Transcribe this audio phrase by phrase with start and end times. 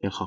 [0.00, 0.26] 你好，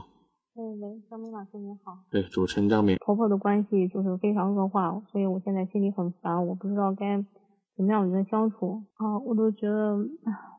[0.54, 1.98] 哎喂，张明老师你好。
[2.12, 2.98] 对，主持人张明。
[2.98, 7.16] 婆婆的关系就是非常恶化，所以我现在心里很烦，我不知道该
[7.78, 9.96] 怎么样跟她相处啊，我都觉得，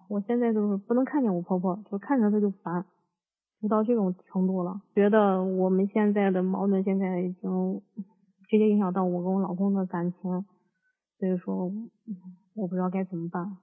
[0.09, 2.87] 我现在就是不能看见我婆婆，就看着她就烦，
[3.61, 4.81] 就到这种程度了。
[4.95, 7.83] 觉得我们现在的矛盾现在已经
[8.49, 10.45] 直接影响到我跟我老公的感情，
[11.19, 11.71] 所以说
[12.55, 13.59] 我不知道该怎么办。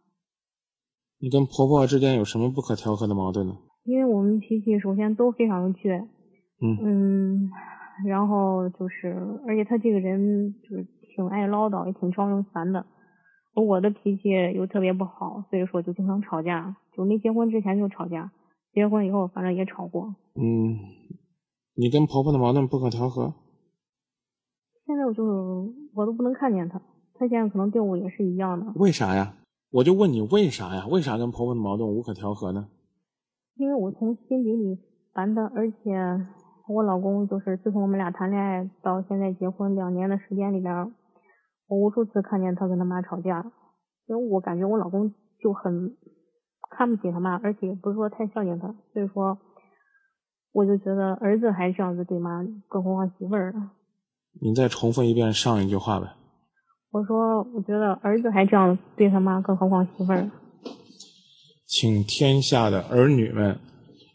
[1.18, 3.56] 你跟婆婆之间有什么不可调和的矛盾呢？
[3.90, 6.00] 因为我们脾气首先都非常的倔，
[6.62, 7.50] 嗯嗯，
[8.06, 12.86] 然后就是，而且他这个人就是挺爱唠叨，也挺招人烦的。
[13.56, 16.76] 我的脾气又特别不好，所以说就经常吵架。
[16.96, 18.32] 就没结婚之前就吵架，
[18.74, 20.14] 结婚以后反正也吵过。
[20.36, 20.78] 嗯，
[21.76, 23.34] 你跟婆婆的矛盾不可调和？
[24.86, 25.32] 现在我就是
[25.96, 26.80] 我都不能看见她，
[27.16, 28.72] 她现在可能对我也是一样的。
[28.76, 29.34] 为啥呀？
[29.72, 30.86] 我就问你为啥呀？
[30.88, 32.68] 为啥跟婆婆的矛盾无可调和呢？
[33.60, 34.80] 因为我从心底里
[35.14, 35.78] 烦他，而且
[36.66, 40.94] 我老公就是自从我们俩谈恋爱到现在结婚两年的时间里边，
[41.68, 43.52] 我无数次看见他跟他妈吵架，
[44.08, 45.94] 因为我感觉我老公就很
[46.72, 49.38] 看不起他妈，而且也不是说太孝敬他，所以说
[50.54, 53.72] 我就觉得儿子还这样子对妈，更何况媳妇儿呢？
[54.42, 56.08] 你再重复一遍上一句话呗。
[56.92, 60.32] 我说我觉得儿子还这样对他妈，更何况媳妇儿。
[61.70, 63.60] 请天下的儿女们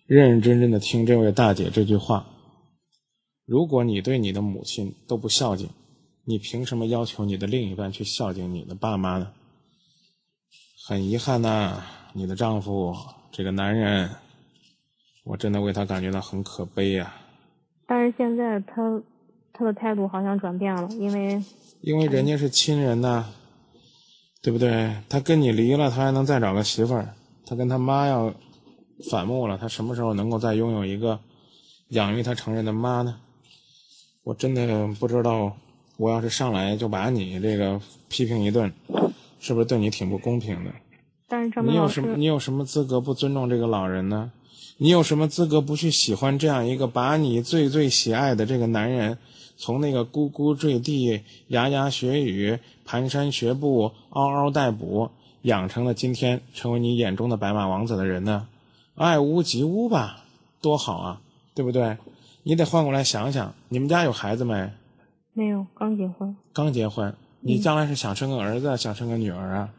[0.06, 2.26] 认认真真的听这位大姐这句话。
[3.46, 5.68] 如果你对你的母亲都不孝敬，
[6.24, 9.30] 你凭什么要求你的另一半去孝敬你的爸妈呢？
[10.84, 11.80] 很遗憾呐，
[12.12, 12.92] 你的丈夫
[13.30, 14.10] 这个男人，
[15.22, 17.14] 我真的为他感觉到很可悲呀、
[17.86, 19.00] 但是现在他
[19.52, 21.40] 他的态度好像转变了，因为
[21.82, 23.26] 因为人家是亲人呐，
[24.42, 24.96] 对不对？
[25.08, 27.14] 他跟你离了，他还能再找个媳妇儿。
[27.46, 28.32] 他跟他妈要
[29.10, 31.18] 反目了，他什么时候能够再拥有一个
[31.88, 33.16] 养育他成人的妈呢？
[34.22, 35.56] 我真的不知道，
[35.96, 38.72] 我要是上来就把你这个批评一顿，
[39.38, 40.70] 是不是对你挺不公平的？
[41.28, 42.16] 但是你有什么？
[42.16, 44.32] 你有什么资格不尊重这个老人呢？
[44.78, 49.18] 你有什么资格不去喜欢这样一个把你最最喜爱的这个男人，
[49.56, 55.10] 从那个咕咕坠地、牙牙学语、蹒跚学步、嗷嗷待哺，
[55.44, 58.48] 养成了今天成为你眼中的白马王子的人呢？
[58.94, 60.24] 爱屋及乌吧，
[60.60, 61.20] 多好啊，
[61.54, 61.96] 对不对？
[62.42, 64.70] 你得换过来想想，你们家有孩子没？
[65.32, 69.70] 没有刚结婚，刚结婚，你将来是想生个儿子，想生个女儿啊？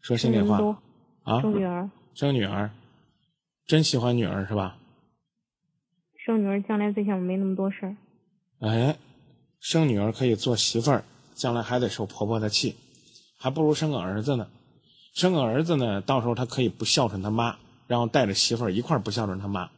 [0.00, 0.56] 说心里话
[1.22, 2.70] 啊，生女儿，生女儿，
[3.66, 4.76] 真喜欢女儿是吧？
[6.16, 7.96] 生女儿将来最起码没那么多事儿。
[8.60, 8.96] 哎，
[9.60, 11.04] 生女儿可以做媳妇儿，
[11.34, 12.74] 将来还得受婆婆的气，
[13.42, 14.46] 还不如生个儿子呢。
[15.14, 17.56] 生个儿子呢，到时候他可以不孝顺他妈，
[17.86, 19.70] 然后带着媳妇儿一块儿不孝顺他妈。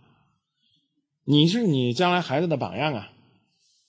[1.24, 3.08] 你是你将来孩子的榜样啊，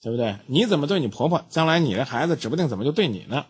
[0.00, 0.38] 对不对？
[0.46, 3.46] 你怎么对你婆婆，将来你的孩子指不定怎么就对你呢？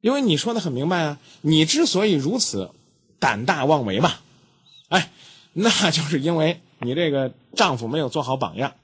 [0.00, 2.72] 因为你说的很明白啊，你之所以如此
[3.20, 4.20] 胆大妄为吧，
[4.88, 5.12] 哎，
[5.52, 8.74] 那就是因为你这个丈夫没有做好榜样。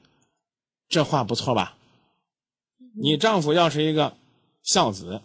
[0.89, 1.77] 这话不错吧？
[2.95, 4.17] 你丈夫要是一个
[4.63, 5.21] 孝子，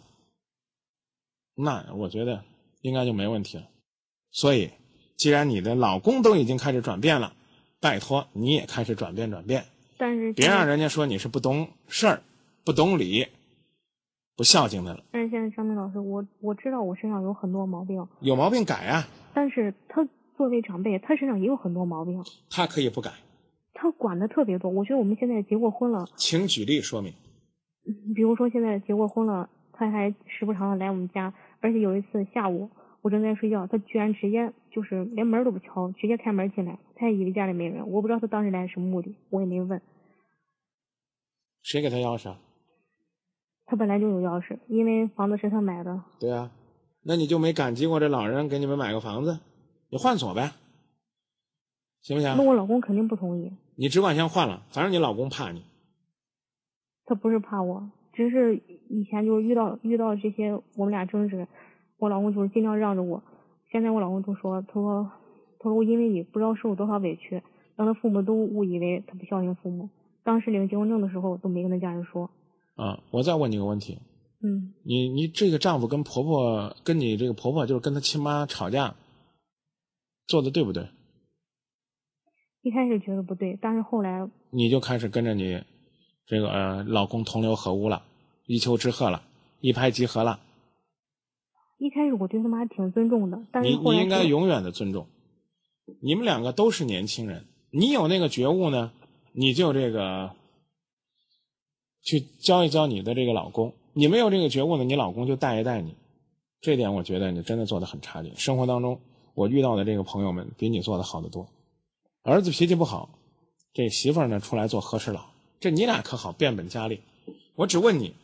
[1.61, 2.43] 那我觉得
[2.81, 3.63] 应该就没问题了。
[4.31, 4.71] 所以，
[5.17, 7.33] 既然你的老公都已经开始转变了，
[7.79, 9.65] 拜托你也开始转变转变，
[9.97, 12.21] 但是别让人家说你是不懂事儿、
[12.63, 13.27] 不懂理、
[14.35, 15.03] 不孝敬的了。
[15.11, 20.07] 但是现在张明老师，我我知道我身上有很多毛病，有毛病改啊，但是他
[20.37, 23.11] 作为长辈，他身上也有很多毛病，他可以不改，
[23.73, 24.71] 他管的特别多。
[24.71, 27.13] 我觉得我们现在结过婚了，请举例说明。
[28.15, 32.69] 比如说现在结过婚了，他还时不常的来我们家，而且有一次下午
[33.01, 39.81] 我正在睡觉，他居然直接就是连门都不敲，直接开门进来，他也以为家里没人，我不知道他当时来什么目的，我也没问。
[41.61, 42.39] 谁给他钥匙啊？
[43.65, 46.51] 他本来就有钥匙，因为房子是他买的，对啊，
[47.03, 49.39] 那你就没感激过这老人给你们买个房子？
[49.89, 50.51] 你换锁呗，
[52.01, 52.35] 行不行？
[52.35, 53.51] 那我老公肯定不同意。
[53.75, 55.63] 你只管先换了，反正你老公怕你。
[57.05, 61.47] 他不是怕我，只是以前就是遇到遇到这些我们俩争执，
[61.97, 63.23] 我老公就是尽量让着我。
[63.71, 65.11] 现在我老公都说，他说
[65.59, 67.41] 他说我因为你不知道受了多少委屈，
[67.75, 69.89] 让他父母都误以为他不孝敬父母。
[70.23, 72.29] 当时领结婚证的时候都没跟他家人说。
[72.75, 73.99] 啊，我再问你个问题，
[74.43, 78.95] 嗯，你你这个丈夫跟婆婆跟你这个婆婆就是跟他亲妈吵架，
[80.27, 80.87] 做的对不对？
[82.61, 85.63] 一开始觉得不对，但是后来你就开始跟着你
[86.31, 88.03] 这个、呃、老公同流合污了，
[88.45, 89.21] 一丘之貉了，
[89.59, 90.39] 一拍即合了。
[91.77, 95.07] 一开始我对他们还挺尊重的，但是你应该永远的尊重。
[96.01, 98.93] 你们两个都是年轻人，你有那个觉悟呢，
[99.33, 100.31] 你就这个
[102.01, 105.97] 去教一教你的这个老公；你没有这个觉悟呢，你老公就带一带你。
[106.61, 108.33] 这点我觉得你真的做的很差劲。
[108.37, 109.01] 生活当中
[109.33, 111.49] 我遇到的这个朋友们比你做的好得多。
[112.23, 113.19] 儿子脾气不好，
[113.73, 115.30] 这媳妇儿呢出来做和事佬，
[115.61, 116.99] 这你俩可好变本加厉。
[117.55, 118.15] 我只问你，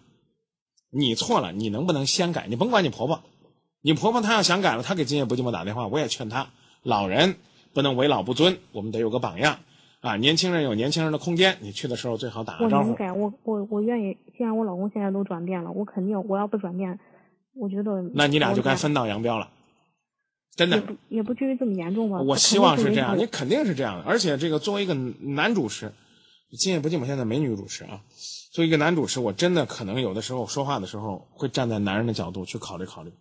[0.90, 2.48] 你错了，你能不能先改？
[2.50, 3.22] 你甭管你婆婆，
[3.82, 6.50] 你婆婆她要想改了，她给今夜不寂寞打电话，我也劝她，
[6.82, 7.36] 老人
[7.74, 9.60] 不能为老不尊，我们得有个榜样
[10.02, 10.18] 啊。
[10.18, 12.90] 年轻人有年轻人的空间，你去的时候最好打个招呼。
[12.90, 14.18] 我改，我我我愿意。
[14.36, 17.00] 既然我老公现在都转变了，我肯定我要不转变，
[17.54, 19.52] 我觉得那你俩就该分道扬镳了。
[20.56, 22.20] 真的也不也不至于这么严重吧？
[22.20, 24.04] 我希望是这样，你肯定是这样的。
[24.06, 25.92] 而且这个作为一个男主持，
[26.52, 28.02] 今夜不寂寞现在没女主持啊。
[28.52, 33.12] 作为一个男主持，我真的可能有的时候说话的时候会站在男人的角度去考虑考虑，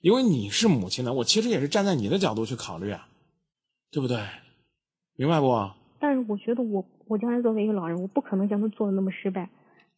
[0.00, 3.08] 因为你是母亲呢，我其实也是站在你的角度去考虑啊，
[3.90, 4.20] 对不对？
[5.16, 5.70] 明白不？
[5.98, 9.50] 但是我觉得我我将来作为一个老人，我不可能将他做的那么失败。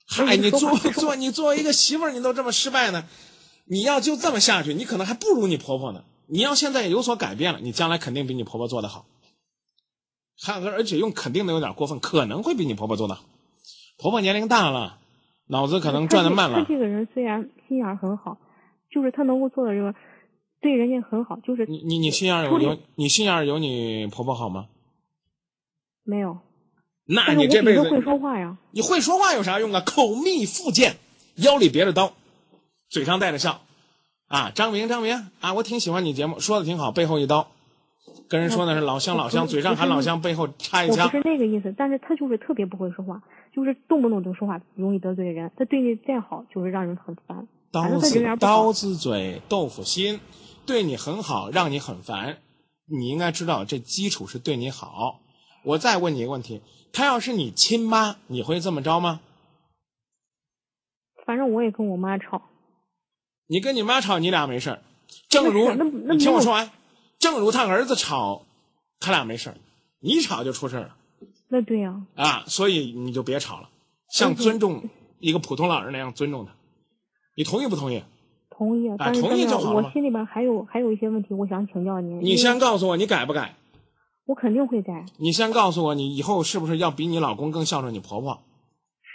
[0.07, 3.05] 嗨，你做做你作为一个媳妇儿，你都这么失败呢？
[3.67, 6.05] 你要就这么下去，你可能还不如你婆婆呢。
[6.27, 9.05] 你要现在有所改变了，你将来肯定比你婆婆做的好。
[10.43, 13.25] 还而且用肯定的有点过分，可能会比你婆婆做的好。
[13.99, 14.99] 婆婆年龄大了，
[15.47, 16.61] 脑子可能转的慢了。
[16.61, 18.39] 他这个人虽然心眼很好，
[18.91, 19.95] 就是他能够做的这个，
[20.61, 24.69] 对人家很好，就是你你你心眼有有你心眼有你婆婆好吗？
[26.03, 26.39] 没有。
[27.05, 28.57] 那你这辈子会说话呀？
[28.71, 29.81] 你会说话有啥用啊？
[29.81, 30.97] 口蜜腹剑，
[31.35, 32.13] 腰里别着刀，
[32.89, 33.61] 嘴上带着笑。
[34.29, 37.51] 啊，张明，张明啊，我挺喜欢你节目，说的挺好，背后一刀，
[38.29, 41.07] 跟人说那是老乡老乡，嘴上喊老乡，背后插一枪。
[41.07, 43.23] 我不是那个意思，但是他就是特别不会说话，
[43.55, 45.51] 就是动不动就说话容易得罪人。
[45.57, 47.49] 他对你再好，就是让人很烦。
[47.73, 50.21] 刀子刀子嘴豆腐心，
[50.67, 52.39] 对你很好，让你很烦。
[52.87, 55.21] 你应该知道，这基础是对你好。
[55.65, 59.21] 我再问你一个问题，他要是你亲妈，你会这么着吗？
[61.27, 62.43] 反正我也跟我妈吵。
[63.47, 64.83] 你跟你妈吵，你俩没事儿。
[65.29, 65.71] 正如
[66.13, 66.71] 你听我说完，
[67.21, 68.47] 正如他儿子吵，
[68.99, 69.57] 他俩没事儿，
[70.01, 70.97] 你吵就出事儿了。
[71.49, 72.03] 那对呀。
[72.17, 73.69] 啊，所以你就别吵了，
[74.09, 74.89] 像尊重
[75.19, 76.53] 一个普通老人那样尊重他。
[77.37, 78.03] 你同意不同意？
[78.49, 78.89] 同意。
[78.89, 79.83] 啊，同意就好了。
[79.83, 82.19] 我心里边还有还有一些问题，我想请教您。
[82.21, 83.55] 你先告诉我，你改不改？
[84.25, 85.05] 我肯定会改。
[85.19, 88.41] 你先告诉我，你以后是不是要比你老公更孝顺你婆婆？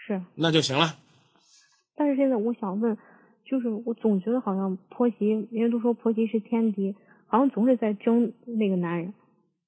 [0.07, 0.21] 是。
[0.35, 0.95] 那就行了。
[1.95, 2.95] 但是现在我想问。
[3.47, 6.95] 就是我总觉得好像婆媳，人家都说婆媳是天敌，
[7.35, 9.13] 好像总是在争那个男人。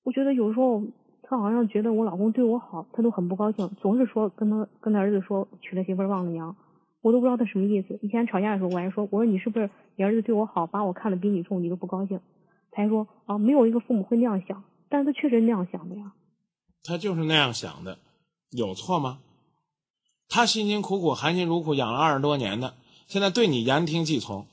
[0.04, 0.82] 我觉得有时候
[1.22, 6.56] 他好像觉得我老公对我好，他都很不高兴，总是说跟他跟他儿子说娶了媳妇忘了娘，
[7.02, 8.00] 我都不知道他什么意思。
[8.02, 12.22] 以前吵架的时候我还说，我说你是不是你儿子对我好，把我看得比你重，你都不高兴？
[12.72, 16.14] 他还说啊，没有一个父母会那样想，但是他确实那样想的呀。
[16.86, 17.98] 他就是那样想的，
[18.52, 19.20] 有错吗？
[20.30, 22.76] 他辛辛苦苦、含辛茹苦养了二十多年的。
[23.08, 24.46] 现在对你言听计从，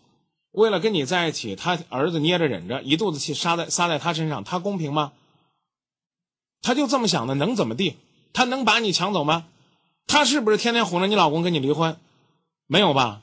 [0.55, 5.12] 为了跟你在一起，他儿子捏着忍着，一肚子气撒在撒在他身上，他公平吗？
[6.62, 7.97] 他就这么想的，能怎么地？
[8.33, 9.47] 他能把你抢走吗？
[10.06, 11.97] 他是不是天天哄着你老公跟你离婚？
[12.67, 13.21] 没有吧？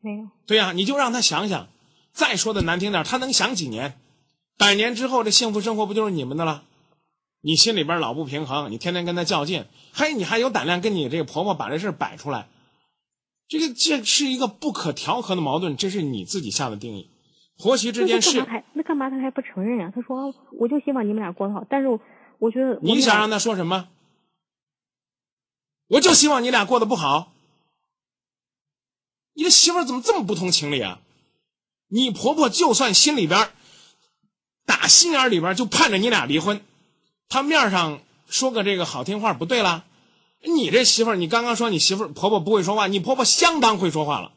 [0.00, 0.28] 没有。
[0.46, 1.68] 对呀，你就让他想想。
[2.12, 3.98] 再说的难听点，他能想几年？
[4.58, 6.64] 百年之后，这幸福生活不就是你们的了？
[7.40, 12.48] 你心里边老不平衡，你天天跟他较劲，嘿，你还有胆量跟你这个婆婆把这事摆出来？
[13.52, 17.10] 这个这是一个不可调和的矛盾，这是你自己下的定义。
[17.58, 18.42] 婆媳之间是
[18.72, 19.92] 那干嘛他还不承认呀？
[19.94, 21.88] 他说我就希望你们俩过得好，但是
[22.38, 23.90] 我觉得你想让他说什么？
[25.88, 27.30] 我就希望你俩过得不好。
[29.34, 31.00] 你的媳妇儿怎么这么不通情理啊？
[31.88, 33.50] 你婆婆就算心里边
[34.64, 36.62] 打心眼里边就盼着你俩离婚，
[37.28, 39.84] 她面上说个这个好听话不对了。
[40.44, 44.32] 你这媳妇儿，你刚刚说你媳妇儿婆婆不会说话，你婆婆相当会说话了。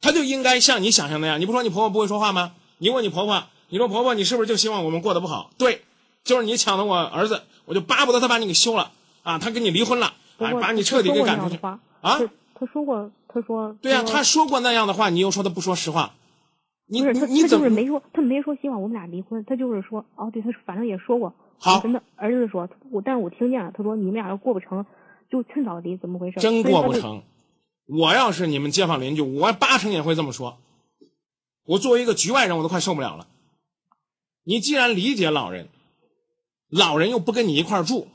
[0.00, 2.52] 她就应该像你想象那样，你不说你婆婆不会说话吗？
[2.78, 5.50] 你问你婆婆，你说婆婆，你是不是就希望我们过得不好？
[5.56, 5.82] 对，
[6.22, 11.58] 就是你抢了我儿子，我就巴不得他把你给休了啊，他跟你离婚了，啊，把你彻底给赶出去
[12.00, 12.18] 啊。
[12.54, 16.12] 他说过，他说对呀，他说过那样的话，你又说他不说实话。
[16.86, 21.32] 你不是你他就是没说，他没说希望我们俩离婚，他就是说哦，对，他反正也说过。
[21.58, 24.84] 好，真的，儿子说，我但是我听见了，他说你们俩要过不成，
[25.30, 26.40] 就趁早离，怎么回事？
[26.40, 27.22] 真过不成，
[27.86, 30.58] 我要是你们街坊邻居，我八成也会这么说。
[31.64, 33.26] 我作为一个局外人，我都快受不了了。
[34.44, 35.68] 你既然理解老人，
[36.68, 38.08] 老人又不跟你一块住，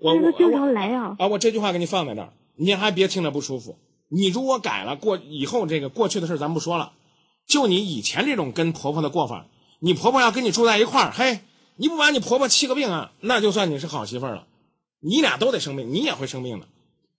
[0.00, 1.16] 我我经常来呀。
[1.18, 3.78] 啊，我这句话给你放在这儿，你还别听着不舒服。
[4.08, 6.92] 你如果改了，过以后这个过去的事咱不说了，
[7.46, 9.46] 就你以前这种跟婆婆的过法，
[9.80, 11.40] 你婆婆要跟你住在一块儿，嘿。
[11.76, 14.46] 你不把你婆婆气个病啊，那就算你是好媳妇了。
[15.00, 16.68] 你俩都得生病，你也会生病的，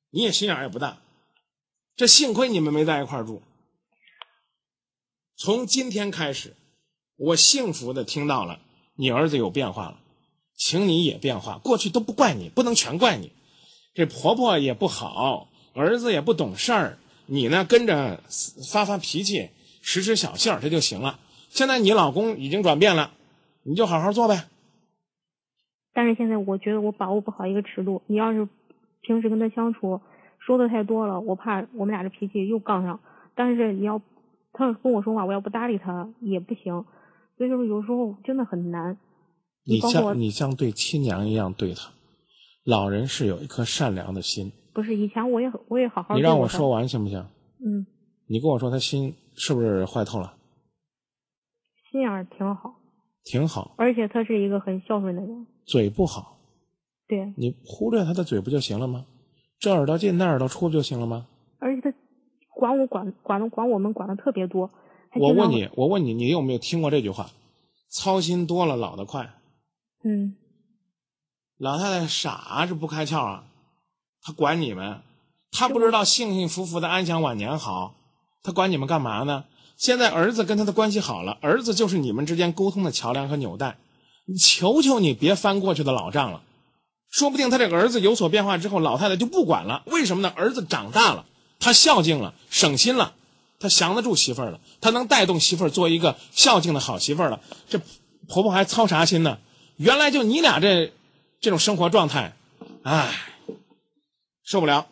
[0.10, 1.00] 你也心眼也不大。
[1.96, 3.42] 这幸亏你们没在一块住。
[5.36, 6.56] 从今天开始，
[7.18, 8.60] 我幸福的听到了
[8.96, 10.00] 你儿子有变化了，
[10.56, 11.58] 请你也变化。
[11.58, 13.32] 过去都不怪你，不能全怪你。
[13.94, 18.24] 这婆婆也不好，儿子也不懂事儿，你呢跟着
[18.72, 19.50] 发发脾气，
[19.82, 21.20] 使使小性儿，这就行了。
[21.50, 23.14] 现在你老公已经转变了，
[23.64, 24.46] 你就好好做呗。
[25.94, 28.02] 但是现在我觉得我把握不好一个尺度。
[28.08, 28.48] 你要是
[29.02, 30.02] 平时跟他相处
[30.40, 33.00] 说的太多了，我怕我们俩这脾气又杠上。
[33.36, 34.02] 但是你要
[34.52, 36.86] 他要跟我说话，我要不搭理他也不行。
[37.38, 38.98] 所以说有时候真的很难。
[39.66, 41.92] 你像你像对亲娘一样对他，
[42.64, 44.52] 老人是有一颗善良的心。
[44.74, 47.20] 不是以前我也我也好好你让我说完行不行？
[47.64, 47.86] 嗯，
[48.28, 50.34] 你跟我说他心是不是坏透了？
[51.92, 52.76] 心眼儿挺好，
[53.24, 55.48] 挺好，而且他是一个很孝顺的人。
[55.66, 56.38] 嘴不好，
[57.08, 59.06] 对，你忽略他的嘴不就行了吗？
[59.60, 61.28] 这耳朵进那耳朵出不就行了吗？
[61.60, 61.94] 而且他
[62.54, 64.70] 管我管管的管我们管的特别多。
[65.16, 67.30] 我问你，我问你，你有没有听过这句话？
[67.90, 69.34] 操心多了老得快。
[70.04, 70.36] 嗯，
[71.58, 73.46] 老太太傻是不开窍啊，
[74.22, 75.02] 她管你们，
[75.52, 77.96] 她不知道幸幸福福的安享晚年好，
[78.42, 79.46] 她管你们干嘛呢？
[79.78, 83.78] 现在儿子跟他的关系好了，儿子就是你们之间沟通的桥梁和纽带。
[84.26, 86.42] 你求求你别翻过去的老账了，
[87.10, 89.84] 说不定他这个儿子有所变化之后，老太太就不管了。
[89.88, 90.34] 为什么呢？
[90.36, 91.26] 儿子长大了，
[91.60, 93.14] 他孝敬了，省心了，
[93.60, 97.42] 他降得住媳妇儿了，他能带动媳妇儿做一个孝敬的好媳妇儿了。
[97.70, 97.82] 这
[98.28, 99.40] 婆婆还操啥心呢？
[99.76, 100.94] 原来就你俩这
[101.42, 102.34] 这种生活状态，
[102.84, 103.14] 唉，
[104.46, 104.88] 受不了，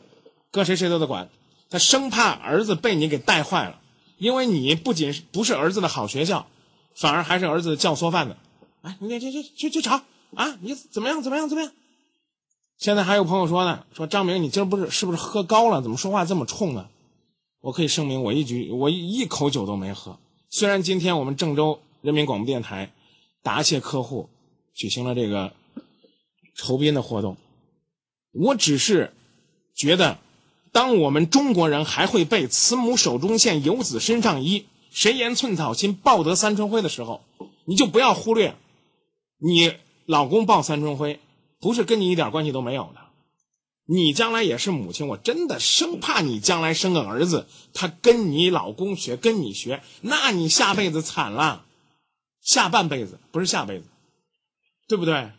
[0.51, 1.29] 搁谁谁都得管。
[1.69, 3.79] 他生怕儿子被你给带坏了，
[4.21, 6.45] 因为你不仅不是儿子的好学校，
[6.93, 8.37] 反而还是儿子教唆犯的。
[8.83, 9.99] 哎，你去去去去吵
[10.35, 10.59] 啊！
[10.61, 11.23] 你怎么样？
[11.23, 11.49] 怎么样？
[11.49, 11.71] 怎么样？
[12.77, 15.81] 现在还有朋友说呢，说张明，你今儿不是是不是喝高了？
[15.81, 16.87] 怎么说话这么冲呢？
[17.61, 20.19] 我可以声明，我一局我一口酒都没喝。
[20.51, 22.93] 虽然今天我们郑州人民广播电台
[23.41, 24.29] 答谢客户
[24.75, 25.51] 举行了这个
[26.55, 27.37] 酬宾的活动，
[28.33, 29.13] 我只是
[29.75, 30.19] 觉得，
[30.71, 37.21] 当我们中国人还会背“慈母手中线，游子身上衣，谁言寸草心，报得三春晖”的时候，
[37.65, 38.55] 你就不要忽略。
[39.37, 39.73] 你
[40.05, 41.19] 老公报三春晖，
[41.59, 43.01] 不是跟你一点关系都没有的。
[43.85, 51.65] 你将来也是母亲，我真的生怕你将来生个儿子，他跟你老公学，跟你学，那你下辈子惨了，
[52.41, 53.85] 下半辈子不是下辈子，
[54.87, 55.31] 对不对？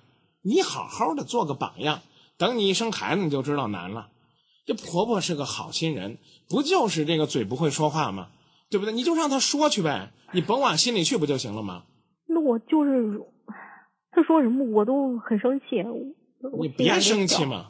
[0.43, 2.03] 你好好的做个榜样，
[2.37, 4.09] 等你一生孩子你就知道难了。
[4.65, 8.29] 这婆婆是个好心人，不就是这个嘴不会说话吗？
[8.71, 8.93] 对不对？
[8.93, 11.83] 你就让她说去呗，你甭往心里去不就行了吗？
[12.27, 13.21] 那我就是
[14.11, 15.85] 她说什么我都很生气。
[16.61, 16.99] 你别。
[17.01, 17.67] 生气嘛。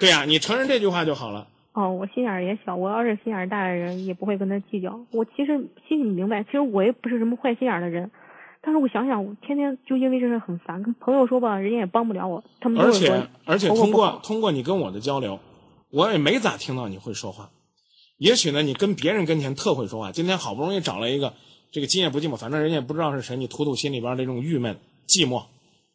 [0.00, 1.46] 对呀、你承认这句话就好了。
[1.74, 4.98] 哦，我心眼儿也小，我要是心眼儿大的人，也不会跟他计较。
[5.12, 5.56] 我其实
[5.88, 8.10] 心里明白，其实我也不是什么坏心眼儿的人，
[8.60, 10.82] 但是我想想，我天天就因为这事很烦。
[10.82, 15.38] 跟朋友说吧，人家也帮不了我，他们而且而且通过通过你跟我的交流，
[15.92, 17.50] 我也没咋听到你会说话。
[18.16, 20.10] 也许呢，你跟别人跟前特会说话。
[20.10, 21.34] 今天好不容易找了一个
[21.70, 25.44] 这个今夜不寂寞，反正人家也不知道是谁，你吐吐心里边这种郁闷、寂寞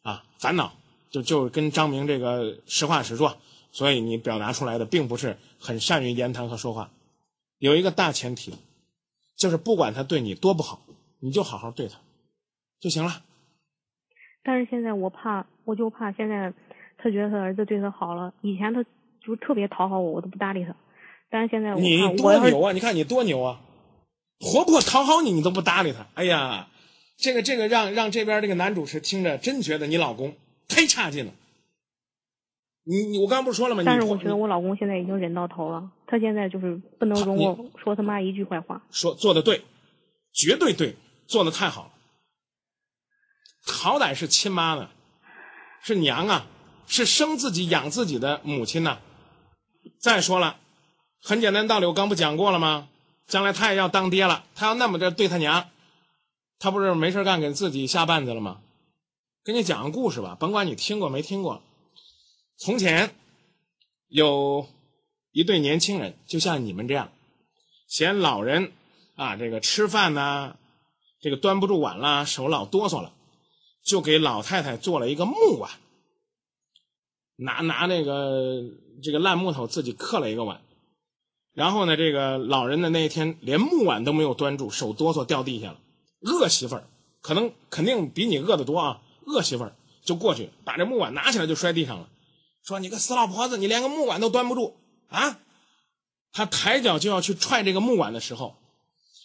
[0.02, 0.72] 啊、烦恼，
[1.10, 3.36] 就就跟张明这个实话实说。
[3.72, 6.90] 所以你表达出来的并不是很善于言谈和说话。
[7.58, 8.54] 有一个大前提，
[9.36, 10.80] 就是不管他对你多不好，
[11.18, 11.98] 你就好好对他
[12.80, 13.22] 就行了。
[14.44, 16.52] 但是现在我怕，我就怕现在
[16.96, 18.84] 他觉得他儿子对他好了，以前他
[19.24, 20.74] 就特别讨好我，我都不搭理他。
[21.30, 22.72] 但是现在我你多牛啊！
[22.72, 23.60] 你看你多牛啊！
[24.40, 26.06] 活不过讨好你，你都不搭理他。
[26.14, 26.68] 哎呀，
[27.18, 30.34] 这个这个让让这边这个男主持听着真觉得你老公
[30.68, 31.32] 太差劲了。
[32.84, 33.82] 你你我刚不是说了吗？
[33.84, 38.80] 但是我觉得我老公现在已经忍到头了，他现在就是不能容我说他妈一句坏话。
[38.90, 39.62] 说做的对，
[40.32, 40.96] 绝对对，
[41.26, 41.90] 做的太好了。
[43.66, 44.88] 好歹是亲妈呢，
[45.82, 46.46] 是娘啊，
[46.86, 49.00] 是生自己养自己的母亲呐、
[49.98, 50.58] 再说了，
[51.22, 52.88] 很简单道理，我刚不讲过了吗？
[53.26, 55.68] 将来他也要当爹了，他要那么着对他娘，
[56.58, 58.60] 他不是没事干给自己下绊子了吗？
[59.44, 61.62] 给你讲个故事吧，甭管你听过没听过。
[62.56, 63.14] 从前
[64.08, 64.66] 有
[65.32, 67.12] 一对年轻人，就像你们这样，
[67.86, 68.72] 嫌老人
[69.14, 70.56] 啊，这个吃饭呐、
[71.20, 73.12] 这个端不住碗啦，手老哆嗦了，
[73.84, 75.70] 就给老太太做了一个木碗，
[77.36, 78.62] 拿拿那个
[79.02, 80.60] 这个烂木头自己刻了一个碗，
[81.54, 85.78] 然后呢，这个老人的那一天连木碗都没有端住，手哆嗦掉地下了。
[86.20, 86.84] 恶媳妇儿，
[87.20, 89.00] 可能肯定比你饿得多啊！
[89.26, 92.08] 恶媳妇儿就过去把这木碗拿起来就摔地上了，
[92.64, 94.76] 说：“你个死老婆子，你连个木碗都端不住
[95.08, 95.38] 啊！”
[96.32, 98.56] 他抬脚就要去踹这个木碗的时候，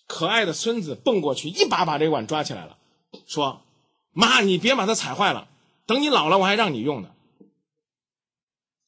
[0.07, 2.77] 可爱的孙子蹦过去，一把把这个碗抓起来了，
[3.25, 3.61] 说
[4.11, 5.47] ：“妈，你别把它踩坏了，
[5.85, 7.09] 等你老了我还让你用呢。”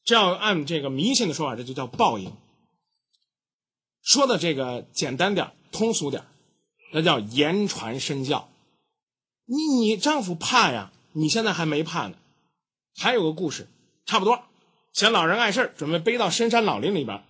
[0.06, 2.32] 这要按这个迷信的说法，这就叫报应。
[4.02, 6.24] 说的这个简单点通俗点
[6.94, 8.50] 那叫言传身教。
[9.46, 12.16] 你你丈夫怕呀，你现在还没怕呢。
[12.96, 13.68] 还有个故事，
[14.06, 14.44] 差不多，
[14.94, 17.24] 嫌老人碍事准备背到深山老林里边。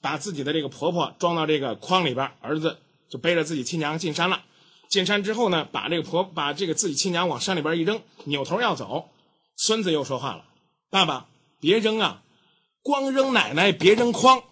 [0.00, 2.78] 把自己的这个婆婆装到这个筐里边，儿子
[3.10, 4.44] 就背着自己亲娘进山了。
[4.88, 9.08] 进山之后呢，把这个婆把这个自己亲娘往山里边一扔，扭头要走。
[9.56, 10.44] 孙子又说话了
[10.88, 11.26] ：“爸爸，
[11.60, 12.22] 别扔啊，
[12.82, 14.42] 光扔奶奶，别扔筐。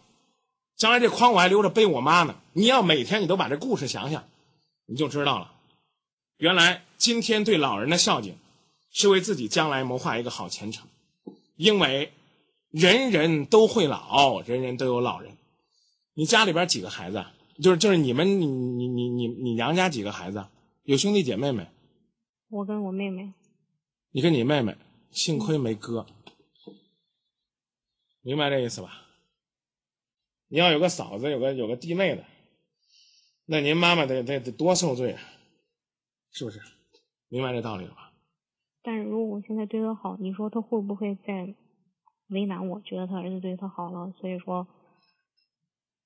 [0.76, 2.36] 将来这筐我还留着背我妈呢。
[2.52, 4.24] 你要每天你都把这故事想想，
[4.86, 5.52] 你就知道了。
[6.36, 8.36] 原来今天对老人的孝敬，
[8.90, 10.86] 是为自己将来谋划一个好前程，
[11.56, 12.12] 因为。”
[12.72, 15.34] 人人都会老，人人都有老人。
[16.12, 17.24] 你家里边几个孩子？
[17.62, 20.44] 就是就是你们你你你你你娘家几个孩子？
[20.82, 21.66] 有兄弟姐妹没？
[22.50, 23.32] 我跟我妹妹。
[24.10, 24.76] 你跟你妹妹，
[25.10, 26.04] 幸亏没哥。
[28.26, 29.06] 明白这意思吧？
[30.48, 32.24] 你要有个嫂子，有个有个弟妹的，
[33.44, 35.22] 那您妈妈得得得多受罪啊，
[36.32, 36.58] 是不是？
[37.28, 38.12] 明白这道理了吧？
[38.82, 41.54] 但是如果我现在对她好，你说她会不会再？
[42.26, 44.66] 为难我，觉得他儿子对他好了，所以说，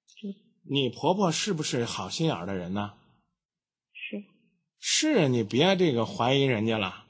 [0.09, 0.29] 就
[0.71, 2.93] 你婆婆是不是好心眼的人呢？
[3.95, 4.23] 是，
[4.79, 7.07] 是你别这个怀疑人家了，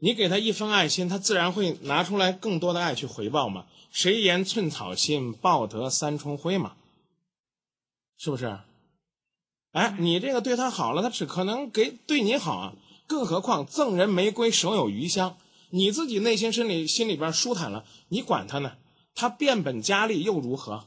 [0.00, 3.66] 你给他一份爱心，他自然会拿出来更多的爱去回报嘛。
[3.92, 6.74] 谁言寸草心，报得三春晖嘛？
[8.16, 8.58] 是不是？
[9.72, 12.72] 哎，你这个对他好了，他只可能给对你好啊，
[13.06, 15.36] 更何况赠人玫瑰，手有余香。
[15.70, 18.72] 你自己内心身里心里边舒坦了，你管他呢？
[19.14, 20.84] 他变本加厉又如何？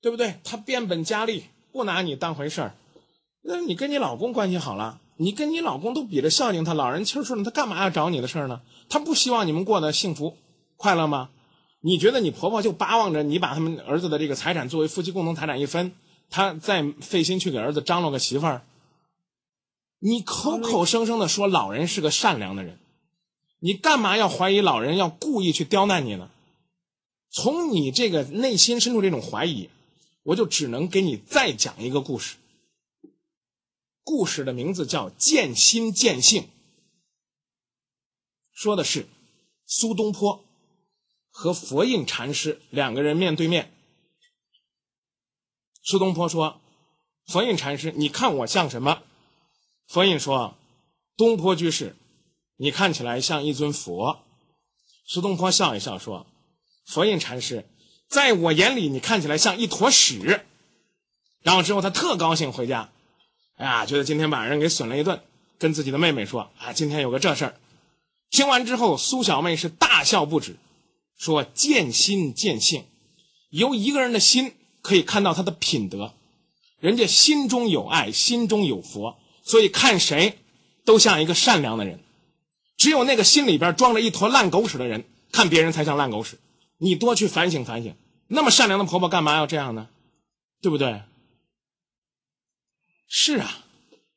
[0.00, 0.38] 对不对？
[0.44, 2.74] 他变本加厉，不拿你当回事儿。
[3.40, 8.60] 那你跟你老公关系好了，你跟你老公都比着孝敬他，老人气顺了，他干嘛要找你的事儿呢？
[8.88, 10.36] 他不希望你们过得幸福
[10.76, 11.30] 快乐吗？
[11.80, 15.92] 你觉得你婆婆就巴望着你把他们儿子的这个财产作为夫妻共同财产一分，
[16.30, 18.62] 他再费心去给儿子张罗个媳妇儿？
[19.98, 22.78] 你口口声声的说老人是个善良的人。
[23.60, 26.30] 你干嘛要怀疑老人要故意去刁难你呢？
[27.30, 29.68] 从你这个内心深处这种怀疑，
[30.22, 32.36] 我就只能给你再讲一个故事。
[34.08, 36.44] 故事的名字叫《见心见性》，
[38.54, 39.06] 说的是
[39.66, 40.46] 苏东坡
[41.28, 43.70] 和佛印禅师两个人面对面。
[45.82, 46.58] 苏东坡说
[47.28, 49.02] ：“佛印禅师，你看我像什么？”
[49.86, 50.56] 佛印说
[51.14, 51.94] ：“东坡居士。”
[52.56, 54.24] 你看起来像一尊佛，
[55.04, 56.26] 苏东坡笑一笑说
[56.88, 57.68] ：“佛印禅师，
[58.08, 60.46] 在我眼里你看起来像一坨屎。”
[61.44, 62.90] 然后之后他特高兴回家，
[63.58, 65.20] 哎呀，觉得今天把人给损了一顿，
[65.58, 67.56] 跟自己的妹妹说：“啊，今天有个这事儿。”
[68.30, 70.56] 听完之后，苏小妹是大笑不止，
[71.18, 72.84] 说：“见心见性，
[73.50, 76.14] 由一个人的心可以看到他的品德，
[76.78, 80.38] 人家心中有爱，心中有佛，所以看谁
[80.84, 82.00] 都像一个善良的人。”
[82.78, 86.38] 只有那个心里边装着一坨烂狗屎的人，看别人才像烂狗屎。
[86.76, 87.92] 你多去反省反省，
[88.28, 89.88] 那么善良的婆婆干嘛要这样呢？
[90.62, 91.02] 对不对？
[93.08, 93.48] 是啊，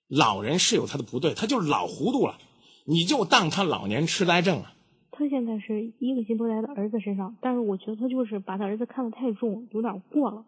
[0.08, 2.38] 老人是有他的不对，他就是老糊涂了。
[2.86, 4.74] 你就当他老年痴呆症了。
[5.12, 10.44] 他现在是一个心都在他儿子身上，但是我觉得他就是把他儿子看得太重，有点过了。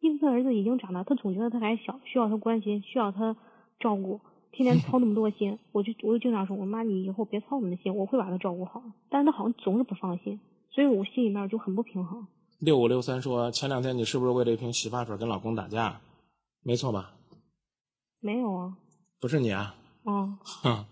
[0.00, 3.36] 因为他儿子已经长大，他总觉得他还小，需要他关心，需要他
[3.80, 4.20] 照顾。
[4.52, 8.82] 天天操那么多心，我就我就经常说，我妈你以后别操那么心，我会把他照顾好。
[9.10, 10.38] 但是他好像总是不放心，
[10.70, 12.26] 所以我心里面就很不平衡。
[12.60, 16.00] 六五六三说，前两天你是不是为了一瓶洗发水跟老公打架？
[16.62, 17.14] 没错吧？
[18.20, 18.76] 没有啊。
[19.20, 19.74] 不是你啊？
[20.04, 20.38] 嗯。
[20.42, 20.86] 哼。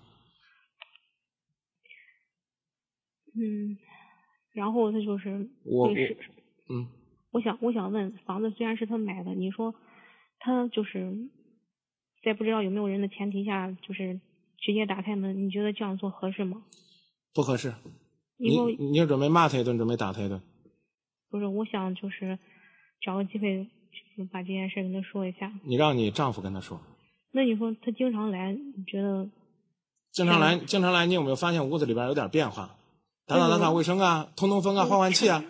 [3.34, 3.78] 嗯，
[4.52, 5.94] 然后他就是我我
[6.68, 6.88] 嗯，
[7.32, 9.74] 我想我想问，房子虽然是他买的，你说
[10.38, 11.30] 他就是。
[12.24, 14.20] 在不知道有没有人的前提下，就是
[14.58, 16.64] 直接打开门，你觉得这样做合适吗？
[17.32, 17.72] 不合适。
[18.36, 18.58] 你
[18.90, 20.42] 你是准备骂他一顿，准备打他一顿？
[21.30, 22.36] 不是，我想就是
[23.00, 25.52] 找个机会，就是把这件事跟他说一下。
[25.62, 26.80] 你让你丈夫跟他说。
[27.36, 29.28] 那你说他经常来，你觉得？
[30.10, 32.76] 经常来，经常来，你有没有发现屋子里边有点变化？
[33.26, 35.44] 打扫打扫卫生啊，通通风啊，换换气啊。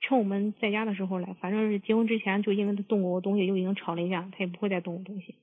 [0.00, 5.34] 趁我们在家的时候来，反正是结婚之前就因为他动过我东西，就已经吵了一架，他也不会再动我东西。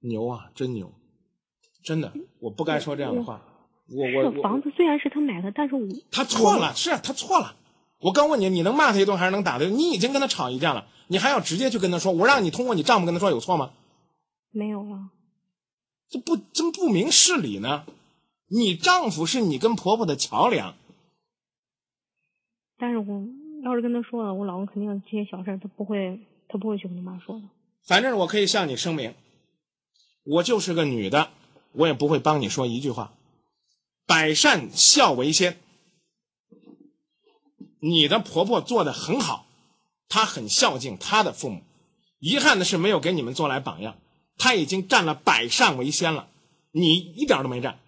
[0.00, 0.92] 牛啊，真牛！
[1.82, 3.40] 真的，我不该说这样的话。
[3.88, 7.56] 我我我房子虽然是他买的，但是我他错了，是他错了。
[8.00, 9.64] 我刚问你，你能骂他一顿还是能打他？
[9.64, 13.70] 你已经跟他吵一架了，你还要直接去跟他说，我让你通过你丈夫跟他说有错吗？
[14.50, 15.10] 没有了。
[16.08, 17.86] 这不真不明事理呢？
[18.48, 20.74] 你丈夫是你跟婆婆的桥梁。
[22.76, 23.24] 但是我
[23.62, 27.48] 要是跟他说了，我老公肯定这些小事他不会，他不会去跟他妈说的。
[27.84, 29.14] 反正我可以向你声明，
[30.24, 31.30] 我就是个女的，
[31.72, 33.14] 我也不会帮你说一句话。
[34.06, 35.60] 百善孝为先，
[37.80, 39.46] 你的婆婆做的很好，
[40.08, 41.62] 她很孝敬她的父母。
[42.18, 43.96] 遗憾的是没有给你们做来榜样，
[44.40, 46.26] 他已经占了百善为先了，
[46.72, 47.78] 你一点都没占。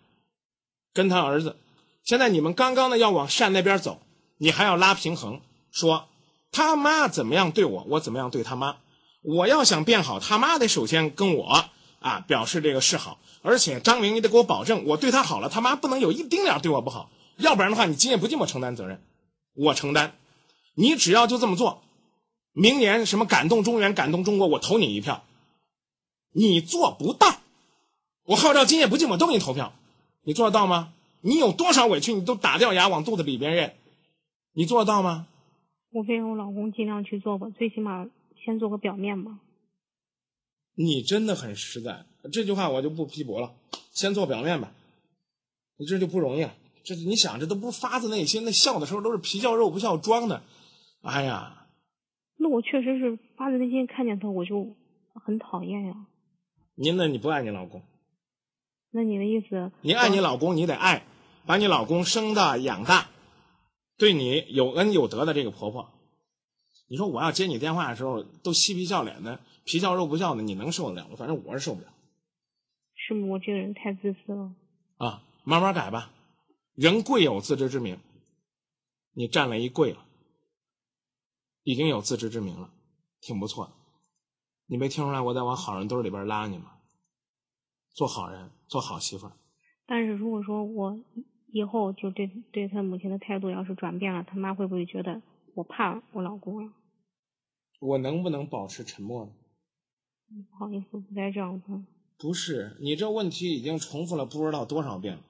[0.93, 1.57] 跟他儿子，
[2.05, 4.03] 现在你们刚刚的要往善那边走，
[4.37, 6.09] 你还要拉平衡，说
[6.53, 8.77] 他妈怎么样对我，我怎么样对他妈。
[9.23, 11.65] 我要想变好，他妈得首先跟我
[12.01, 13.19] 啊表示这个示好。
[13.41, 19.03] 而且张明，你得给我保证，我对他好了，他妈不能有一丁点对我不好，要不然的话，你今夜不寂寞承担责任，
[19.55, 20.15] 我承担。
[20.75, 21.83] 你只要就这么做，
[22.53, 25.25] 明年什么感动中原、感动中国，我投你一票。
[26.33, 27.41] 你做不到，
[28.25, 29.73] 我号召今夜不寂寞都给你投票，
[30.23, 30.93] 你做得到吗？
[31.21, 33.77] 你有多少委屈，你都打掉牙往肚子里边咽，
[34.55, 35.29] 你做得到吗？
[35.91, 38.09] 我陪我老公尽量去做吧，最起码
[38.45, 39.39] 先做个表面吧。
[40.75, 42.07] 你真的很实在。
[42.33, 43.53] 这句话我就不批驳了，
[43.93, 44.73] 先做表面吧，
[45.77, 46.55] 你这就不容易了。
[46.83, 50.43] 这你想，这都不是发自内心，那笑的时候都是皮笑肉不笑装的。
[51.03, 51.67] 哎呀，
[52.39, 54.75] 那我确实是发自内心看见他，我就
[55.15, 56.07] 很讨厌呀。
[56.75, 57.07] 您呢？
[57.07, 57.83] 你不爱你老公？
[58.91, 59.71] 那你的意思？
[59.83, 61.07] 你爱你老公，你得爱，
[61.47, 63.11] 把你老公生大养大，
[63.97, 65.91] 对你有恩有德的这个婆婆。
[66.89, 71.17] 你说我要接你电话的时候都嬉皮笑脸的，皮笑肉不笑的，你能受得了吗？
[71.17, 71.89] 反正我是受不了。
[72.95, 74.55] 是我这个人太自私了
[74.99, 75.25] 啊！
[75.45, 76.13] 慢慢改吧，
[76.75, 77.99] 人贵有自知之明。
[79.15, 80.05] 你占了一贵了，
[81.65, 82.71] 已经有自知之明了，
[83.21, 83.73] 挺不错的。
[84.67, 86.73] 你没听出来我在往好人堆里边拉你吗？
[87.95, 89.33] 做好人，做好媳妇儿。
[89.87, 90.99] 但是如果说我
[91.53, 95.21] 以后就对对他母亲的态度要是转变了，他妈会不会觉得
[95.55, 96.73] 我怕我老公啊？
[97.81, 99.33] 我能不能保持沉默呢？
[100.29, 101.67] 不好意思，不该这样子。
[102.17, 105.23] 不是，你这问题已经重复了不知道多少遍了。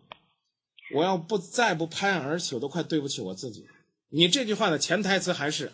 [0.94, 3.66] 我要不再不拍案而起，我都快对不起我自己。
[4.10, 5.72] 你这句话的潜台词还是，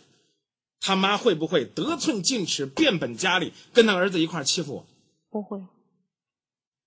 [0.80, 4.86] 他妈会不会得寸进尺、变本加厉，跟他儿子一块欺负我？
[5.30, 5.60] 不会。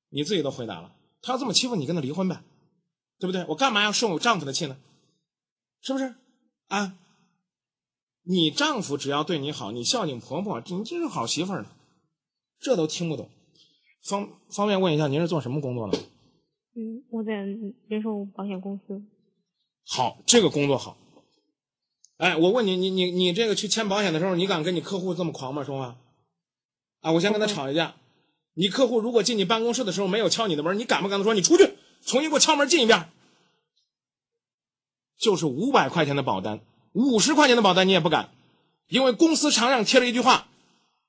[0.09, 2.41] 你自己都回答了，他要这么欺负你，跟他离婚呗，
[3.19, 3.45] 对不对？
[3.47, 4.77] 我干嘛要受我丈夫的气呢？
[5.81, 6.15] 是不是？
[6.67, 6.97] 啊？
[8.23, 11.69] 你丈夫只要对你好，你孝敬婆婆，你这是好媳妇儿呢。
[12.59, 13.29] 这都听不懂。
[14.03, 15.97] 方方便问一下，您是做什么工作的？
[16.75, 19.01] 嗯，我在人寿保险公司。
[19.85, 20.95] 好，这个工作好。
[22.21, 25.63] 哎，我问你，你你你这个去签保险的时候，你敢跟你客户这么狂吗？
[25.63, 25.97] 说话。
[26.99, 27.95] 啊，我先跟他吵一架。
[28.53, 31.63] 你客户如果进你办公室的时候没有敲你的门，你敢不敢说你出去，
[32.05, 33.09] 重新给我敲门进一遍？
[35.17, 36.59] 就是五百块钱的保单，
[36.93, 38.29] 五十块钱的保单你也不敢，
[38.87, 40.47] 因为公司墙上贴了一句话：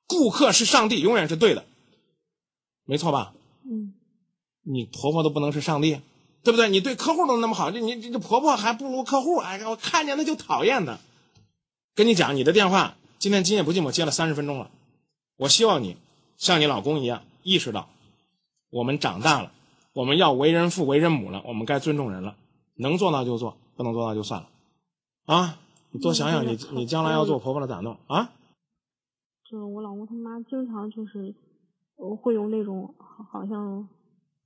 [0.07, 1.67] 顾客是上帝，永远是对的。
[2.87, 3.35] 没错吧？
[3.71, 3.93] 嗯，
[4.63, 6.01] 你婆婆都不能是上帝，
[6.45, 6.69] 对不对？
[6.69, 9.37] 你对客户都那么好，这你这这婆婆还不如客户。
[9.37, 10.99] 哎，我看见她就讨厌他。
[11.95, 14.71] 跟你讲，你的电话今天今夜不寂寞接了三十分钟了。
[15.37, 15.97] 我希望你
[16.37, 17.89] 像你老公一样意识到，
[18.71, 19.53] 我们长大了，
[19.93, 22.37] 我们要为人父为人母了，我们该尊重人了。
[22.77, 24.49] 能做到就做，不能做到就算了。
[25.27, 25.59] 啊，
[25.91, 28.33] 你多想想，你你将来要做婆婆的咋弄啊？
[29.49, 31.35] 就是我老公他妈经常就是。
[32.21, 32.93] 会用那种
[33.31, 33.89] 好像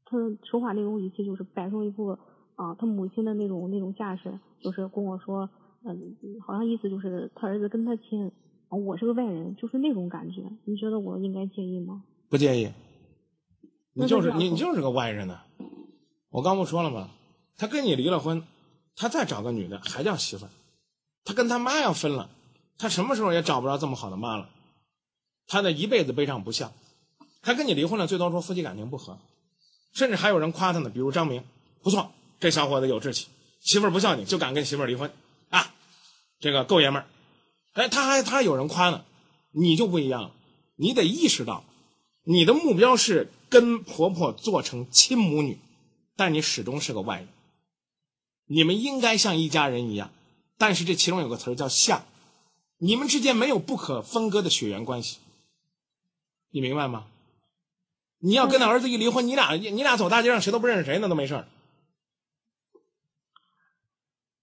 [0.07, 0.17] 他
[0.49, 2.17] 说话那种语气，就是摆出一副
[2.55, 5.51] 啊他母亲的那种那种架势，就是跟我说，
[5.85, 8.33] 嗯，好像意思就是他儿子跟他亲，
[8.71, 10.43] 我是个外人，就是那种感觉。
[10.65, 12.05] 你觉得我应该介意吗？
[12.31, 12.71] 不介意。
[13.93, 15.41] 你就是你你就是个外人呢。
[16.31, 17.09] 我刚不说了吗？
[17.57, 18.43] 他跟你离了婚，
[18.95, 20.51] 他再找个女的还叫媳妇儿。
[21.25, 22.29] 他跟他妈要分了，
[22.79, 24.51] 他什么时候也找不着这么好的妈了。
[25.47, 26.71] 他的一辈子背上不孝。
[27.41, 29.17] 他跟你离婚了，最多说夫妻感情不和，
[29.97, 31.43] 甚至还有人夸他呢，比如张明，
[31.83, 33.29] 不错，这小伙子有志气，
[33.61, 35.11] 媳妇儿不孝敬就敢跟媳妇儿离婚，
[35.49, 35.75] 啊，
[36.39, 37.07] 这个够爷们儿，
[37.73, 39.07] 哎，他还他还有人夸呢，
[39.53, 40.33] 你就不一样了，
[40.77, 41.65] 你得意识到，
[42.25, 45.59] 你的目标是跟婆婆做成亲母女，
[46.15, 47.29] 但你始终是个外人，
[48.45, 50.11] 你们应该像一家人一样，
[50.59, 52.05] 但是这其中有个词儿叫像，
[52.77, 55.17] 你们之间没有不可分割的血缘关系，
[56.51, 57.07] 你明白吗？
[58.27, 61.47] 你要跟他儿子一离婚，你俩你俩走大街上谁都不认识谁，那都没事儿。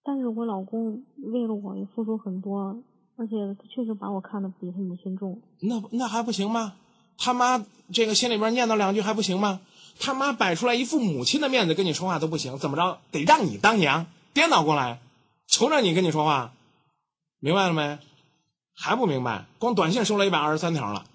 [0.05, 2.81] 但是我老公为了我也付出很多，
[3.17, 5.41] 而且他确实把我看得比他母亲重。
[5.59, 6.75] 那那还不行吗？
[7.17, 9.59] 他妈这个心里边念叨两句还不行吗？
[9.99, 14.05] 他妈摆出来一副母亲的面子跟你说话都不行，怎么着得让你当娘？
[14.33, 15.01] 颠倒过来，
[15.45, 16.53] 求着你跟你说话，
[17.39, 17.99] 明白了没？
[18.73, 19.45] 还不明白？
[19.59, 21.05] 光短信收了一百二十三条了，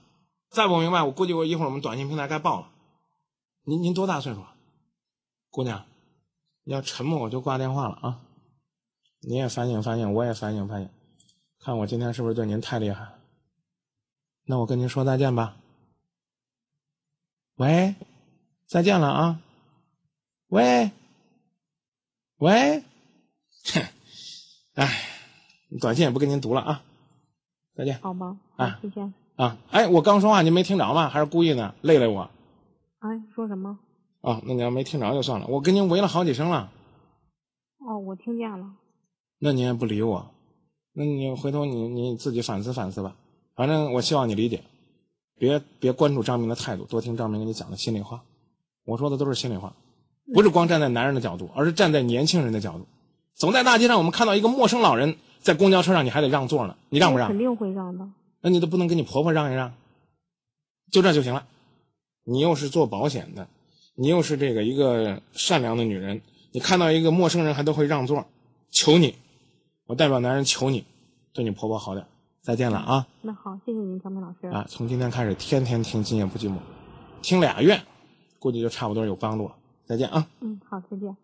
[0.50, 2.70] 再不明白，我估计我一会儿我们短信平台该爆了。
[3.64, 4.44] 您您多大岁数？
[5.50, 5.84] 姑娘，
[6.64, 8.20] 你要沉默我就挂电话了啊！
[9.20, 10.90] 你也反省反省，我也反省反省，
[11.58, 13.18] 看我今天是不是对您太厉害？
[14.44, 15.56] 那我跟您说再见吧。
[17.56, 17.94] 喂，
[18.66, 19.40] 再见了啊！
[20.46, 20.90] 喂，
[22.37, 22.84] 喂，
[23.74, 23.82] 哼，
[24.74, 25.08] 哎，
[25.80, 26.82] 短信也不跟您读了啊！
[27.74, 28.00] 再见。
[28.00, 29.12] 好吗，啊再见。
[29.38, 31.09] 啊，哎，我刚说话您没听着吗？
[31.09, 32.29] 还是故意的，累累我？
[32.98, 33.79] 哎，说什么？
[34.20, 35.46] 啊，那你要没听着就算了。
[35.46, 36.68] 我跟您喂了好几声了，
[37.79, 38.66] 哦，我听见了。
[39.38, 40.29] 那你也不理我，
[40.92, 43.14] 那你回头你你自己反思反思吧。
[43.55, 44.61] 反正我希望你理解，
[45.38, 48.20] 别别关注张明的态度，多听张明给你讲的心里话。
[48.85, 49.72] 我说的都是心里话，
[50.35, 52.85] 不是光站在男人的角度，而是站在年轻人的角度。
[53.37, 57.38] 走在大街上，我们看到一个陌生老人在公交车上，你还得让座呢，你让不让肯？
[57.38, 58.05] 定会让的。
[58.40, 59.72] 那你都不能跟你婆婆让一让，
[60.90, 61.46] 就这就行了。
[62.24, 63.48] 你又是做保险的，
[63.94, 66.20] 你又是这个一个善良的女人，
[66.53, 68.27] 你看到一个陌生人还都会让座，
[68.70, 69.14] 求你，
[69.87, 70.85] 我代表男人求你，
[71.33, 72.07] 对你婆婆好点。
[72.40, 74.46] 再见了啊那好，谢谢您，张明老师。
[74.48, 74.64] 啊！
[74.70, 76.55] 从今天开始，天天听《今夜不寂寞》，
[77.20, 77.79] 听俩月，
[78.38, 79.55] 估计就差不多有帮助了。
[79.85, 80.27] 再见啊！
[80.40, 81.14] 嗯，好，再见。